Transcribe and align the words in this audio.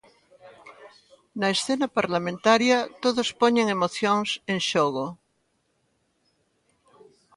Na 1.39 1.47
escena 1.55 1.87
parlamentaria 1.97 2.77
todos 3.03 3.29
poñen 3.41 3.67
emocións 3.77 4.29
en 4.51 4.59
xogo. 4.69 5.05